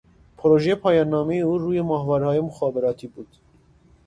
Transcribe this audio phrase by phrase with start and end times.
[0.37, 3.27] پروژه پایاننامهٔ او روی ماهوارههای مخابراتی بود